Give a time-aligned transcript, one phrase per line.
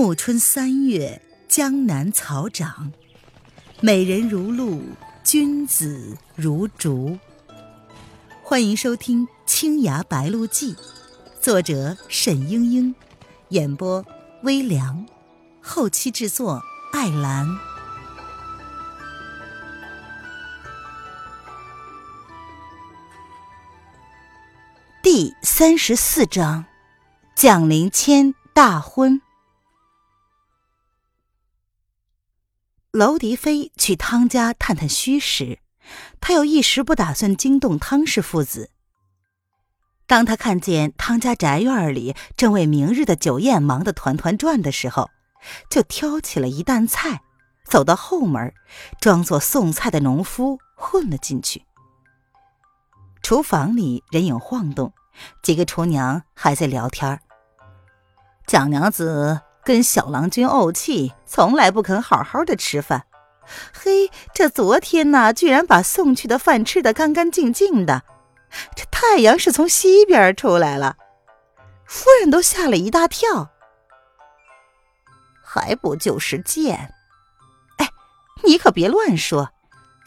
[0.00, 2.92] 暮春三月，江南草长，
[3.80, 4.80] 美人如露，
[5.24, 7.18] 君子如竹。
[8.40, 10.74] 欢迎收听《青崖白鹿记》，
[11.40, 12.94] 作者沈英英，
[13.48, 14.06] 演播
[14.44, 15.04] 微凉，
[15.60, 16.62] 后期制作
[16.92, 17.44] 艾兰。
[25.02, 26.66] 第三十四章，
[27.34, 29.20] 蒋灵谦大婚。
[32.98, 35.60] 娄迪飞去汤家探探虚实，
[36.20, 38.70] 他又一时不打算惊动汤氏父子。
[40.08, 45.10] 当他看见汤家宅院里正为明日的酒宴忙得团团转的时候，
[45.70, 47.20] 就挑起了一担菜，
[47.64, 48.52] 走到后门，
[49.00, 51.62] 装作送菜的农夫混了进去。
[53.22, 54.92] 厨房里人影晃动。
[55.42, 57.20] 几个厨娘还在聊天
[58.46, 63.04] 蒋娘子跟小郎君怄气，从来不肯好好的吃饭。
[63.74, 68.02] 嘿，这昨天呢，居然把送去的饭吃得干干净净的。
[68.74, 70.96] 这太阳是从西边出来了，
[71.84, 73.50] 夫人都吓了一大跳。
[75.44, 76.94] 还不就是贱？
[77.76, 77.90] 哎，
[78.44, 79.50] 你可别乱说，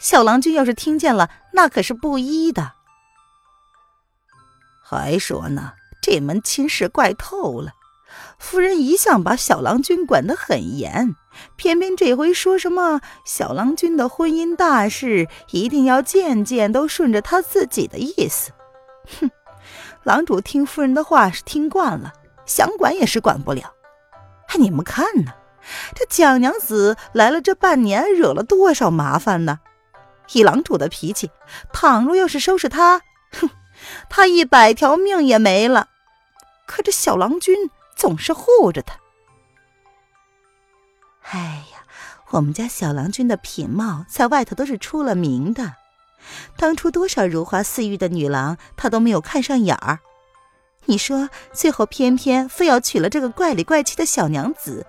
[0.00, 2.72] 小郎君要是听见了，那可是不依的。
[4.82, 7.74] 还说呢，这门亲事怪透了。
[8.38, 11.14] 夫人一向把小郎君管得很严，
[11.56, 18.50] 偏偏这回说什么小郎君的婚姻大事一定要件件都顺着他自己的意思。
[19.20, 19.30] 哼，
[20.02, 22.12] 郎主听夫人的话是听惯了，
[22.44, 23.72] 想管也是管不了。
[24.48, 25.32] 哎，你们看呢，
[25.94, 29.60] 这蒋娘子来了这半年，惹了多少麻烦呢？
[30.32, 31.30] 以郎主的脾气，
[31.72, 33.02] 倘若要是收拾她，
[33.32, 33.48] 哼！
[34.08, 35.88] 他一百条命也没了，
[36.66, 37.70] 可这小郎君
[38.02, 38.96] 总是护着他。
[41.30, 41.86] 哎呀，
[42.30, 45.76] 我们家小郎君的品貌在外头都是出了名的，
[46.56, 50.00] 当初多少如花似玉的女郎，他都没有看上眼儿。
[50.86, 54.84] 你说，最后偏偏非要娶了这个怪里怪气的小娘子。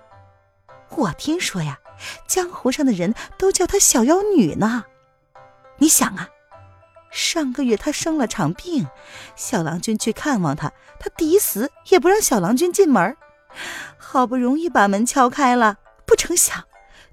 [0.90, 1.78] 我听说呀，
[2.26, 4.86] 江湖上的人都叫她小妖女呢。
[5.78, 6.30] 你想啊。
[7.14, 8.88] 上个月他生了场病，
[9.36, 13.16] 小郎君去看望他，他抵死也不让小郎君进门。
[13.98, 16.64] 好不容易把门敲开了，不成想，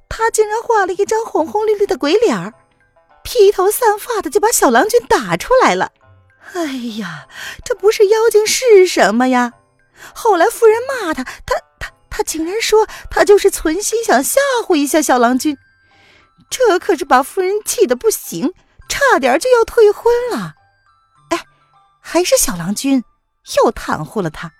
[0.08, 2.54] 他竟然画了一张红红绿绿的鬼脸儿，
[3.22, 5.92] 披头散发的就把小郎君打出来了。
[6.54, 6.64] 哎
[6.98, 7.28] 呀，
[7.62, 9.52] 这不是妖精是什么呀？
[10.14, 15.58] 后来夫人骂他，他他他竟然说他就是存心想吓唬一下小郎君，
[16.48, 18.54] 这可是把夫人气得不行。
[18.90, 20.56] 差点就要退婚了，
[21.30, 21.46] 哎，
[22.00, 23.02] 还是小郎君
[23.56, 24.52] 又袒护了他。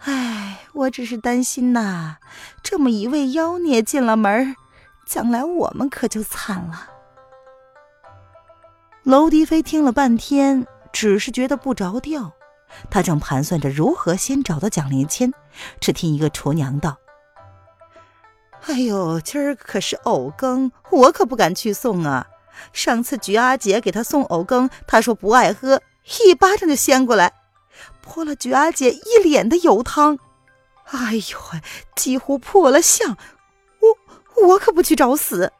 [0.00, 2.16] 哎，我只是担心呐，
[2.62, 4.54] 这么一位妖孽进了门，
[5.06, 6.90] 将来我们可就惨了。
[9.04, 12.32] 娄迪飞听了半天，只是觉得不着调，
[12.90, 15.32] 他正盘算着如何先找到蒋灵谦，
[15.80, 16.98] 只听一个厨娘道
[18.66, 22.26] ：“哎呦，今儿可是藕羹，我可不敢去送啊。”
[22.72, 25.82] 上次菊阿姐给他送藕羹，他说不爱喝，
[26.24, 27.32] 一巴掌就掀过来，
[28.00, 30.18] 泼了菊阿姐一脸的油汤。
[30.86, 31.60] 哎呦喂，
[31.96, 33.16] 几乎破了相，
[33.80, 35.52] 我我可不去找死。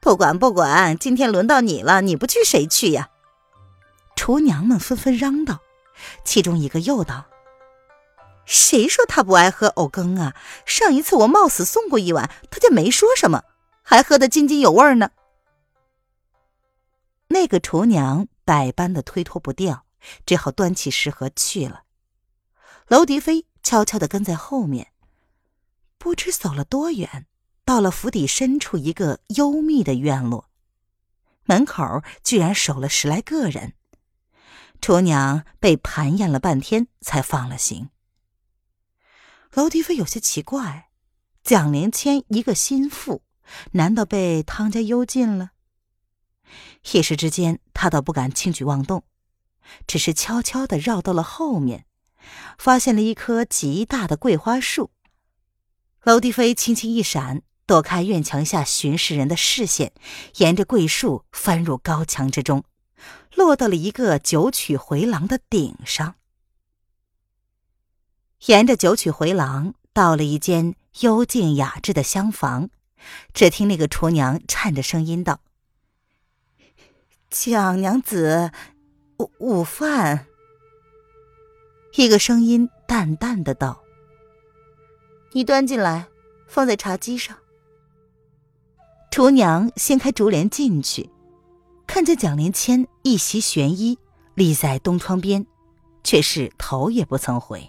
[0.00, 3.08] 不管不管，今天轮到你了，你不去谁去呀？
[4.14, 5.58] 厨娘们纷纷嚷道，
[6.24, 7.24] 其中一个又道
[8.44, 10.34] ：“谁说他不爱喝藕羹啊？
[10.64, 13.42] 上一次我冒死送过一碗，他就没说什么，
[13.82, 15.10] 还喝得津津有味呢。”
[17.34, 19.86] 那个厨娘百般的推脱不掉，
[20.24, 21.82] 只好端起食盒去了。
[22.86, 24.92] 娄迪飞悄悄的跟在后面，
[25.98, 27.26] 不知走了多远，
[27.64, 30.48] 到了府邸深处一个幽密的院落，
[31.42, 33.74] 门口居然守了十来个人。
[34.80, 37.90] 厨娘被盘验了半天，才放了行。
[39.54, 40.88] 娄迪飞有些奇怪，
[41.42, 43.22] 蒋灵谦一个心腹，
[43.72, 45.50] 难道被汤家幽禁了？
[46.92, 49.04] 一时之间，他倒不敢轻举妄动，
[49.86, 51.86] 只是悄悄地绕到了后面，
[52.58, 54.90] 发现了一棵极大的桂花树。
[56.02, 59.92] 娄迪飞轻轻一闪，躲开院墙下巡视人的视线，
[60.36, 62.64] 沿着桂树翻入高墙之中，
[63.34, 66.16] 落到了一个九曲回廊的顶上。
[68.46, 72.68] 沿着九曲回廊，到了一间幽静雅致的厢房，
[73.32, 75.40] 只听那个厨娘颤着声音道。
[77.36, 78.52] 蒋娘子，
[79.18, 80.26] 午午饭。
[81.96, 83.82] 一个声音淡淡的道
[85.34, 86.06] ：“你端进来，
[86.46, 87.36] 放在茶几上。
[89.10, 91.10] 厨娘掀开竹帘进去，
[91.88, 93.98] 看见蒋灵谦一袭玄衣
[94.36, 95.44] 立在东窗边，
[96.04, 97.68] 却是头也不曾回。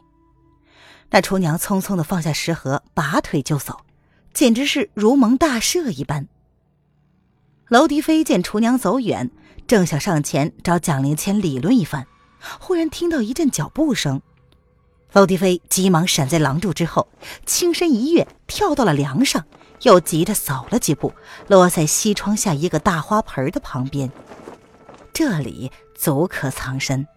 [1.10, 3.82] 那厨娘匆匆的放下食盒，拔腿就走，
[4.32, 6.28] 简直是如蒙大赦一般。
[7.70, 9.32] 娄迪飞见厨娘走远，
[9.66, 12.06] 正想上前找蒋灵谦理论一番，
[12.60, 14.22] 忽然听到一阵脚步声。
[15.14, 17.08] 娄迪飞急忙闪在廊柱之后，
[17.46, 19.44] 轻身一跃，跳到了梁上，
[19.82, 21.12] 又急着走了几步，
[21.48, 24.12] 落在西窗下一个大花盆的旁边。
[25.12, 27.08] 这里足可藏身。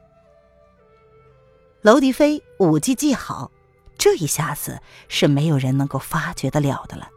[1.82, 3.50] 娄迪飞武技既好，
[3.98, 7.10] 这一下子是没有人能够发觉得了的了。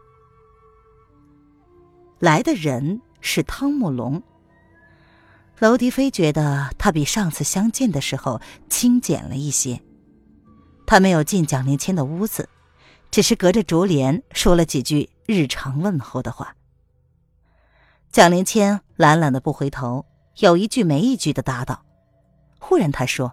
[2.18, 4.22] 来的人是汤姆龙。
[5.58, 9.80] 娄迪飞觉得他比上次相见的时候清简了一些。
[10.84, 12.48] 他没有进蒋灵谦的屋子，
[13.10, 16.56] 只是隔着竹帘说了几句日常问候的话。
[18.10, 20.04] 蒋灵谦懒懒的不回头，
[20.38, 21.84] 有一句没一句的答道。
[22.58, 23.32] 忽然他说：“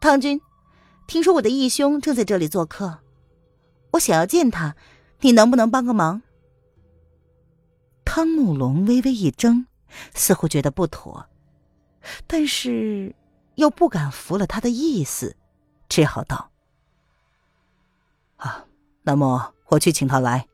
[0.00, 0.40] 汤君，
[1.06, 3.00] 听说我的义兄正在这里做客，
[3.92, 4.76] 我想要见他，
[5.20, 6.22] 你能不能帮个忙？”
[8.06, 9.66] 汤慕龙微微一怔，
[10.14, 11.26] 似乎觉得不妥，
[12.26, 13.14] 但是
[13.56, 15.36] 又不敢服了他的意思。
[15.88, 16.50] 只好道
[18.36, 18.64] ：“啊，
[19.02, 20.48] 那么我去请他来。”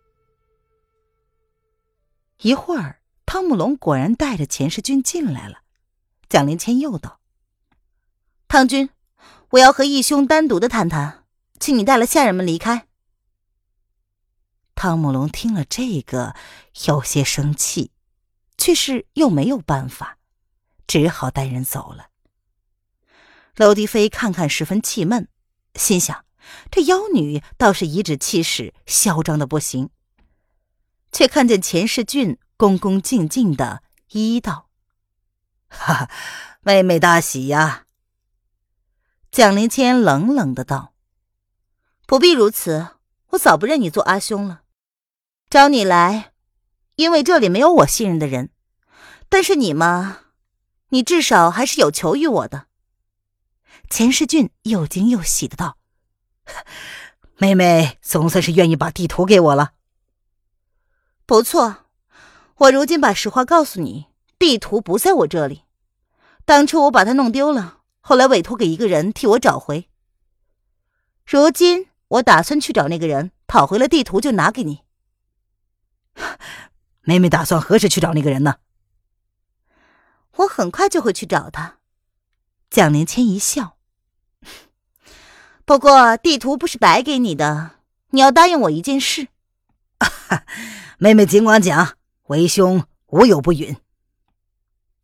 [2.42, 5.58] 一会儿，汤慕龙果然带着钱世军进来了。
[6.28, 7.20] 蒋灵谦又道
[8.48, 8.90] ：“汤君，
[9.50, 11.24] 我要和义兄单独的谈谈，
[11.60, 12.88] 请你带了下人们离开。”
[14.74, 16.34] 汤姆龙听了这个，
[16.86, 17.92] 有些生气，
[18.58, 20.18] 却是又没有办法，
[20.86, 22.08] 只好带人走了。
[23.56, 25.28] 娄迪飞看看，十分气闷，
[25.74, 26.24] 心想：
[26.70, 29.90] 这妖女倒是颐指气使，嚣张的不行。
[31.12, 33.82] 却看见钱世俊恭恭敬敬的
[34.12, 34.70] 一道
[35.68, 36.10] ：“哈，
[36.62, 37.84] 妹妹大喜呀。”
[39.30, 40.94] 蒋灵谦冷冷的道
[42.06, 42.96] ：“不必如此，
[43.28, 44.61] 我早不认你做阿兄了。
[45.52, 46.32] 找你来，
[46.96, 48.48] 因为这里没有我信任的人。
[49.28, 50.20] 但是你嘛，
[50.88, 52.68] 你至少还是有求于我的。”
[53.90, 55.76] 钱世俊又惊又喜的道
[57.36, 59.72] ：“妹妹总算是愿意把地图给我了。
[61.26, 61.84] 不错，
[62.56, 64.06] 我如今把实话告诉你，
[64.38, 65.64] 地图不在我这里。
[66.46, 69.90] 当初我把它弄丢了，后来委托给一个人替我找回。
[71.26, 74.80] 如今我打算去找那个人，讨回了地图就拿给你。
[77.02, 78.56] 妹妹打算何时去找那个人呢？
[80.36, 81.76] 我很快就会去找他。”
[82.70, 83.76] 蒋灵谦一笑。
[85.64, 87.72] 不过地图不是白给你的，
[88.10, 89.28] 你要答应我一件事。
[90.98, 91.96] 妹妹尽管讲，
[92.28, 93.76] 为兄无有不允。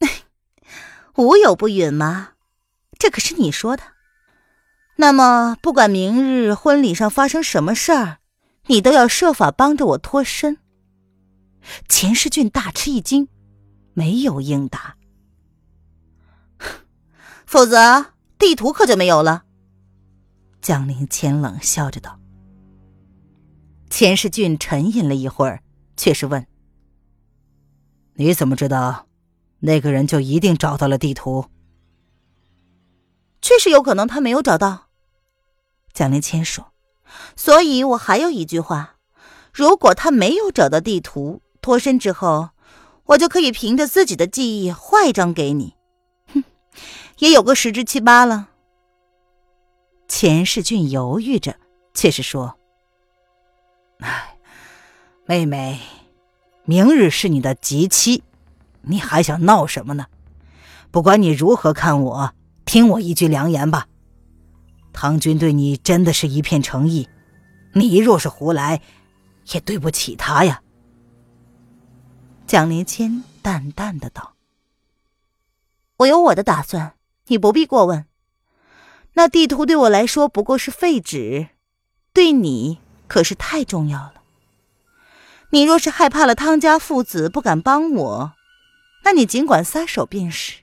[1.17, 2.31] 无有不允吗？
[2.99, 3.83] 这可是你说的。
[4.97, 8.19] 那么不管明日婚礼上发生什么事儿，
[8.67, 10.59] 你都要设法帮着我脱身。
[11.89, 13.29] 钱世俊大吃一惊，
[13.95, 14.97] 没有应答。
[17.47, 19.45] 否则地图可就没有了。
[20.61, 22.19] 江林谦冷笑着道
[23.89, 25.63] ：“钱世俊沉吟了一会儿，
[25.97, 26.47] 却是问
[28.15, 29.07] ：‘你怎么知道
[29.61, 31.47] 那个人就一定找到了地图？’
[33.41, 34.89] 确实有可能他没有找到。”
[35.95, 36.73] 江林谦说
[37.35, 38.97] ：“所以我还有一句话：
[39.53, 42.49] 如果他没有找到地图，脱身之后，
[43.05, 45.75] 我就可以凭着自己的记忆画一张给你。
[46.33, 46.43] 哼，
[47.19, 48.49] 也有个十之七八了。”
[50.09, 51.57] 钱世俊犹豫着，
[51.93, 52.59] 却是说
[54.01, 54.39] ：“哎，
[55.27, 55.79] 妹妹，
[56.65, 58.23] 明日是你的吉期，
[58.81, 60.07] 你还想闹什么呢？
[60.91, 62.33] 不管你如何看我，
[62.65, 63.89] 听我一句良言吧。
[64.95, 67.11] 唐军对你真的是一片诚意，
[67.75, 68.81] 你若是胡来，
[69.53, 70.63] 也对不起他呀。”
[72.49, 74.35] 蒋灵谦淡淡的道
[75.99, 76.95] ：“我有我的打算，
[77.27, 78.07] 你不必过问。”
[79.13, 81.51] 那地图对我来说不过是废纸，
[82.15, 84.23] 对你可是太重要了。
[85.51, 88.33] 你若是害怕了汤家父子不敢帮我，
[89.05, 90.63] 那你尽管撒手便是。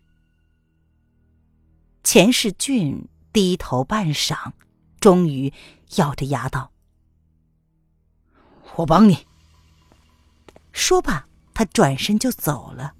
[2.03, 4.53] 钱世俊低头半晌，
[4.99, 5.53] 终于
[5.97, 6.71] 咬着牙道
[8.77, 9.27] ：“我帮你。”
[10.73, 12.93] 说罢，他转身就走了。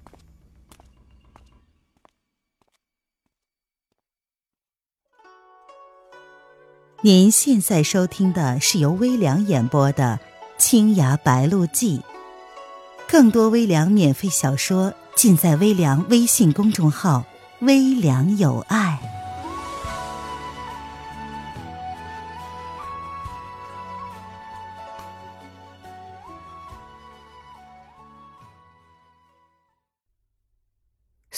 [7.02, 10.18] 您现在收听的是由微凉演播的
[10.58, 11.98] 《青崖白鹿记》，
[13.06, 17.24] 更多微凉免费小说尽在微凉微信公众号
[17.60, 18.98] “微凉有爱”。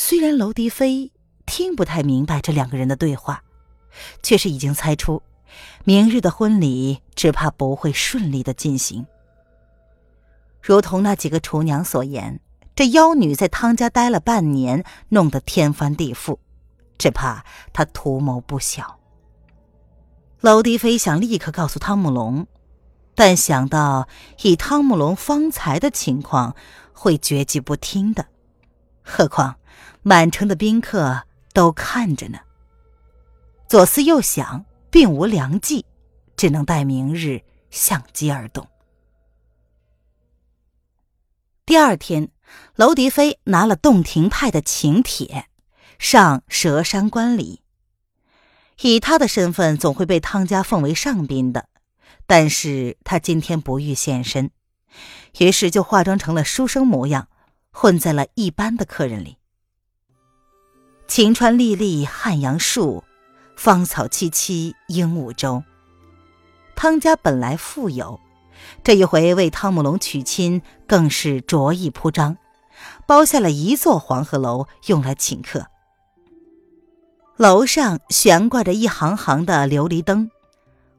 [0.08, 1.12] 虽然娄迪飞
[1.44, 3.42] 听不太明白这两个人的对话，
[4.22, 5.22] 却是已经猜出。
[5.84, 9.06] 明日的婚礼只怕不会顺利的进行。
[10.62, 12.40] 如同那几个厨娘所言，
[12.74, 16.38] 这妖女在汤家待了半年，弄得天翻地覆，
[16.96, 18.98] 只怕她图谋不小。
[20.40, 22.46] 娄迪飞想立刻告诉汤姆龙，
[23.14, 24.08] 但想到
[24.40, 26.56] 以汤姆龙方才的情况，
[26.94, 28.24] 会绝迹不听的。
[29.08, 29.58] 何况
[30.02, 32.38] 满城的宾客都看着呢。
[33.68, 34.64] 左思右想。
[34.90, 35.84] 并无良计，
[36.34, 38.66] 只能待明日相机而动。
[41.66, 42.30] 第二天，
[42.76, 45.46] 娄迪飞拿了洞庭派的请帖，
[45.98, 47.60] 上蛇山观礼。
[48.80, 51.68] 以他的身份，总会被汤家奉为上宾的，
[52.26, 54.50] 但是他今天不欲现身，
[55.38, 57.28] 于是就化妆成了书生模样，
[57.80, 59.37] 混在了一般的客人里。
[61.06, 63.04] 晴川历历汉阳树。
[63.56, 65.62] 芳草萋萋鹦鹉洲。
[66.76, 68.20] 汤家本来富有，
[68.85, 72.37] 这一回为汤姆龙娶亲，更是着意铺张，
[73.06, 75.66] 包下了一座黄鹤楼用来请客。
[77.37, 80.30] 楼上悬挂着一行行的琉璃灯，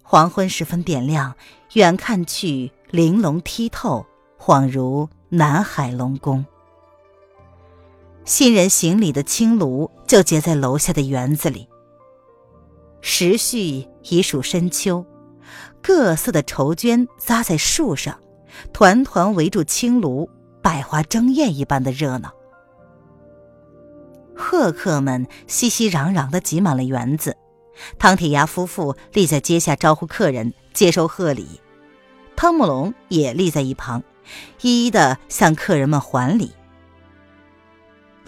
[0.03, 1.36] 黄昏时分点亮，
[1.74, 4.05] 远看去玲珑剔透，
[4.38, 6.45] 恍如南海龙宫。
[8.29, 11.67] 新人行礼的青炉就结在楼下的园子里。
[13.01, 15.03] 时序已属深秋，
[15.81, 18.19] 各色的绸绢扎在树上，
[18.71, 20.29] 团团围住青炉，
[20.62, 22.31] 百花争艳一般的热闹。
[24.36, 27.36] 贺客们熙熙攘攘的挤满了园子，
[27.98, 31.59] 唐铁牙夫妇立在阶下招呼客人，接受贺礼。
[32.36, 34.03] 汤姆龙也立在一旁，
[34.62, 36.51] 一一的向客人们还礼。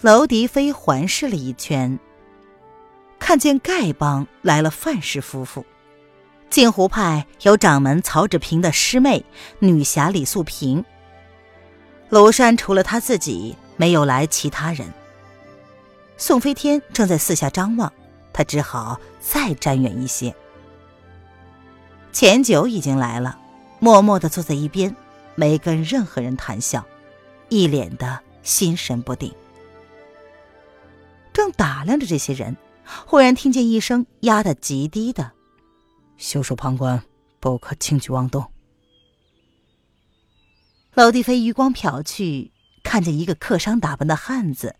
[0.04, 1.96] 娄迪飞环视了一圈。
[3.20, 5.64] 看见丐帮来了范氏夫妇，
[6.50, 9.24] 镜湖派有掌门曹志平的师妹
[9.60, 10.84] 女侠李素萍。
[12.10, 14.92] 庐山除了他自己，没有来其他人。
[16.16, 17.92] 宋飞天正在四下张望，
[18.32, 20.34] 他只好再站远一些。
[22.12, 23.38] 钱九已经来了，
[23.78, 24.94] 默默地坐在一边，
[25.36, 26.84] 没跟任何人谈笑，
[27.48, 29.32] 一脸的心神不定，
[31.32, 32.56] 正打量着这些人。
[33.06, 35.32] 忽然听见一声压得极低的
[36.18, 37.02] ：“袖手旁观，
[37.40, 38.52] 不可轻举妄动。”
[40.94, 42.50] 娄帝飞余光瞟去，
[42.82, 44.76] 看见一个客商打扮的汉子，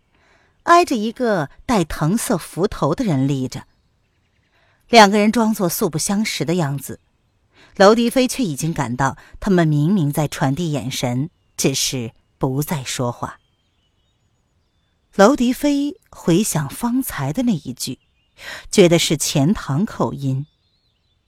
[0.63, 3.63] 挨着一个戴藤色幞头的人立着。
[4.89, 6.99] 两个人装作素不相识的样子，
[7.77, 13.39] 娄迪飞却已经感到他们明明在传递眼神，只是不再说话。
[15.15, 17.99] 娄迪飞回想方才的那一句，
[18.71, 20.47] 觉得是钱塘口音，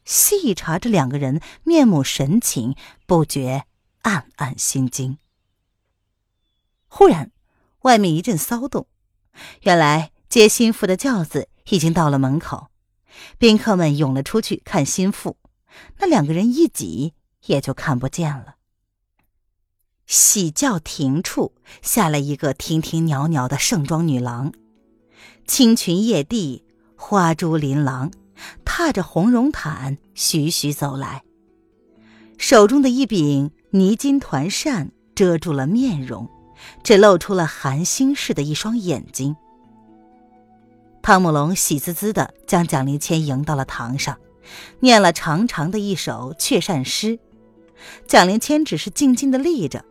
[0.03, 2.75] 细查这两个人面目神情，
[3.05, 3.65] 不觉
[4.01, 5.19] 暗暗心惊。
[6.87, 7.31] 忽然，
[7.81, 8.87] 外面一阵骚动，
[9.61, 12.69] 原来接心腹的轿子已经到了门口，
[13.37, 15.37] 宾客们涌了出去看心腹，
[15.99, 17.13] 那两个人一挤，
[17.45, 18.54] 也就看不见了。
[20.07, 24.53] 喜轿亭处下来一个亭亭袅袅的盛装女郎，
[25.47, 26.63] 青裙曳地，
[26.95, 28.11] 花珠琳琅，
[28.63, 31.23] 踏着红绒毯徐徐走来，
[32.37, 36.29] 手中的一柄泥金团扇遮住了面容，
[36.83, 39.35] 只露出了寒星似的一双眼睛。
[41.01, 44.19] 汤姆龙喜滋滋地将蒋灵谦迎到了堂上，
[44.81, 47.17] 念了长长的一首雀扇诗，
[48.05, 49.83] 蒋灵谦只是静静地立着。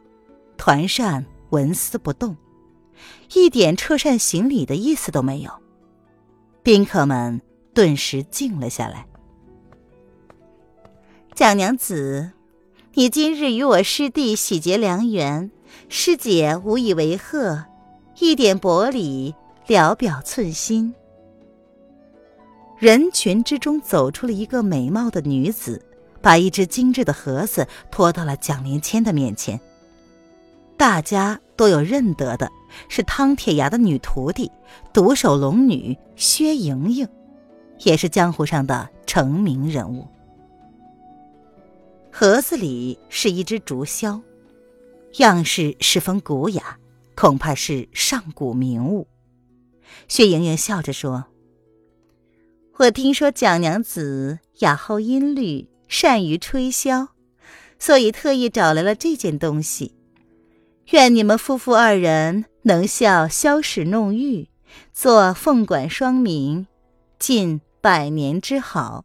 [0.57, 2.37] 团扇纹丝不动，
[3.35, 5.51] 一点撤扇行礼的意思都没有。
[6.63, 7.41] 宾客们
[7.75, 9.07] 顿时静了下来。
[11.35, 12.31] 蒋娘子，
[12.95, 15.51] 你今日与我师弟喜结良缘，
[15.89, 17.65] 师姐无以为贺，
[18.21, 19.35] 一点薄礼，
[19.67, 20.95] 聊表寸心。
[22.79, 25.85] 人群之中走出了一个美貌的女子，
[26.23, 29.61] 把一只精致的盒子拖到了蒋灵谦的面前。
[30.85, 32.53] 大家都有认得的，
[32.91, 34.53] 是汤铁牙的女徒弟，
[34.93, 37.09] 独守龙女薛莹莹，
[37.79, 40.07] 也是江湖上的成名人物。
[42.13, 44.21] 盒子里是一只竹箫，
[45.17, 46.79] 样式十分古雅，
[47.17, 49.07] 恐怕是上古名物。
[50.07, 51.25] 薛莹莹笑着说
[52.77, 57.09] ：“我听说蒋娘子雅好音律，善于吹箫，
[57.79, 59.95] 所以特意找来了这件东西。
[60.91, 64.49] 愿你们夫妇二人能效箫使弄玉，
[64.93, 66.67] 做凤管双鸣，
[67.19, 69.05] 尽百年之好。”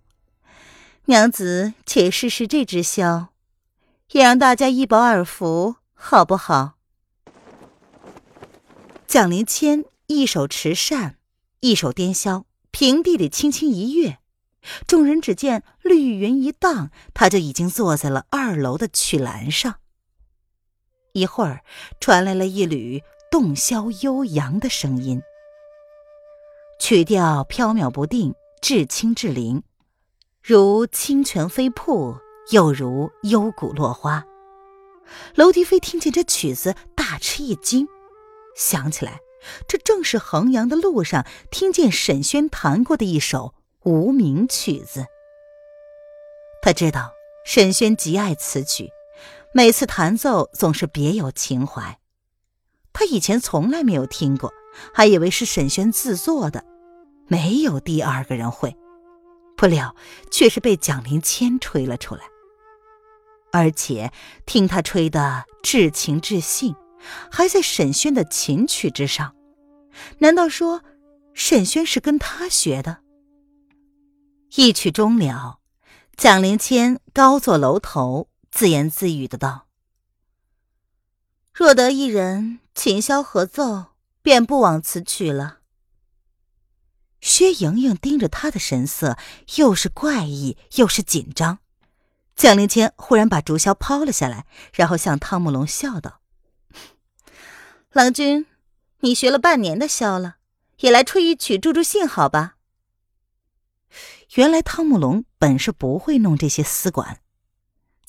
[1.06, 3.28] 娘子，且试试这支箫，
[4.12, 6.74] 也让大家一饱耳福，好不好？
[9.08, 11.16] 蒋灵谦一手持扇，
[11.62, 14.20] 一手掂箫，平地里轻轻一跃，
[14.86, 19.78] 众人只见绿云一荡，他就已经坐在了二楼的曲栏上。
[21.14, 21.62] 一会儿，
[22.00, 23.02] 传来了一缕
[23.32, 25.22] 洞箫悠扬的声音，
[26.80, 29.64] 曲调飘渺不定，至清至灵。
[30.42, 32.16] 如清泉飞瀑，
[32.52, 34.26] 又如幽谷落花。
[35.36, 37.88] 楼迪飞听见这曲子，大吃一惊，
[38.56, 39.20] 想起来，
[39.68, 45.06] 这正是衡阳的路上听见沈轩弹过的一首无名曲子。
[46.62, 47.12] 他知道
[47.46, 48.92] 沈轩极爱此曲，
[49.54, 52.00] 每次弹奏总是别有情怀。
[52.94, 54.54] 他以前从来没有听过，
[54.94, 56.64] 还以为是沈轩自作的，
[57.28, 58.76] 没有第二个人会。
[59.58, 59.96] 不料，
[60.32, 62.22] 却是被蒋灵谦吹了出来，
[63.52, 64.12] 而且
[64.46, 66.76] 听他吹的至情至性，
[67.32, 69.36] 还在沈轩的琴曲之上。
[70.20, 70.82] 难道说
[71.34, 73.00] 沈轩是跟他学的？
[74.56, 75.60] 一曲终了，
[76.16, 79.68] 蒋灵谦高坐楼头，自言自语的道
[81.54, 83.88] ：“若得一人琴箫合奏，
[84.22, 85.60] 便不枉此曲了。”
[87.22, 89.18] 薛莹莹盯着他的神色，
[89.58, 91.60] 又是怪异又是紧张。
[92.36, 96.22] 蒋灵谦忽然把竹箫抛了下来，然后向汤姆龙笑道
[97.92, 98.46] ：“郎君，
[99.02, 100.38] 你学了半年的箫了，
[100.80, 102.56] 也来吹一曲助助兴，好吧？”
[104.36, 107.20] 原来汤姆龙本是不会弄这些丝管，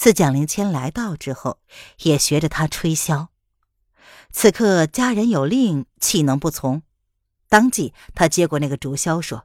[0.01, 1.59] 自蒋灵谦来到之后，
[1.99, 3.27] 也学着他吹箫。
[4.33, 6.81] 此刻家人有令，岂能不从？
[7.51, 9.45] 当即，他接过那个竹箫，说：“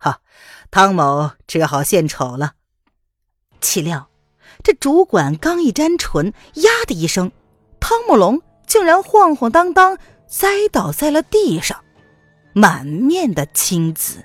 [0.00, 0.22] 哈，
[0.70, 2.54] 汤某只好献丑了。”
[3.60, 4.08] 岂料，
[4.64, 7.30] 这竹管刚一沾唇，呀的一声，
[7.78, 11.84] 汤姆龙竟然晃晃荡荡栽倒在了地上，
[12.54, 14.24] 满面的青紫。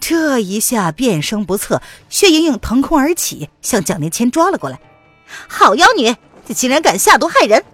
[0.00, 4.80] 这一下变声不测，薛莹莹腾空而起，向蒋灵谦抓了过来。
[5.48, 6.14] “好妖女，
[6.46, 7.64] 你竟然敢下毒害人！”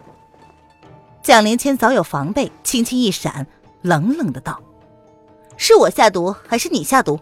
[1.23, 3.47] 蒋灵谦早有防备，轻轻一闪。
[3.83, 4.61] 冷冷的道
[5.59, 7.21] ：“是我下毒，还是你下毒？”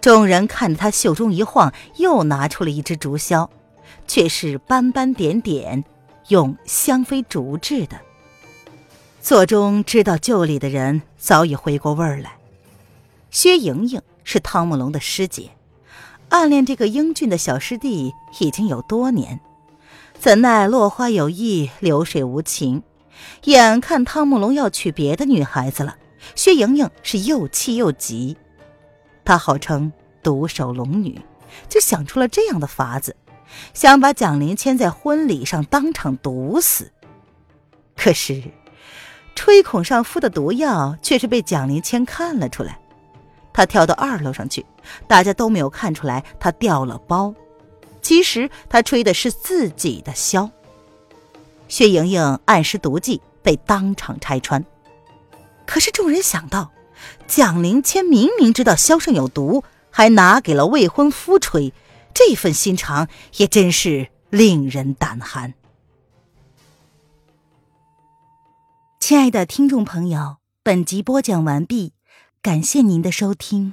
[0.00, 3.48] 众人看着他袖中一晃，又拿出了一支竹箫，
[4.06, 5.84] 却是斑斑点点，
[6.28, 8.00] 用香妃竹制的。
[9.20, 12.32] 座中知道旧礼的人早已回过味儿来。
[13.34, 15.50] 薛莹莹是汤姆龙的师姐，
[16.28, 19.40] 暗恋这个英俊的小师弟已经有多年，
[20.16, 22.84] 怎奈落花有意，流水无情。
[23.46, 25.96] 眼看汤姆龙要娶别的女孩子了，
[26.36, 28.36] 薛莹莹是又气又急。
[29.24, 29.92] 她号称
[30.22, 31.20] 独守龙女，
[31.68, 33.16] 就想出了这样的法子，
[33.74, 36.92] 想把蒋林谦在婚礼上当场毒死。
[37.96, 38.44] 可是，
[39.34, 42.78] 吹孔上敷的毒药却是被蒋林谦看了出来。
[43.54, 44.66] 他跳到二楼上去，
[45.06, 47.34] 大家都没有看出来他掉了包。
[48.02, 50.50] 其实他吹的是自己的箫。
[51.68, 54.62] 薛莹莹暗施毒计，被当场拆穿。
[55.64, 56.70] 可是众人想到，
[57.26, 61.72] 蒋灵谦明明知道箫上有毒，还拿给了未婚夫吹，
[62.12, 65.54] 这份心肠也真是令人胆寒。
[69.00, 71.92] 亲爱的听众朋友，本集播讲完毕，
[72.44, 73.72] 感谢您的收听。